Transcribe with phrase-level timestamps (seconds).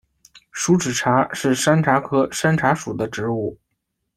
[0.51, 3.55] 疏齿茶是山茶科山茶属的植物。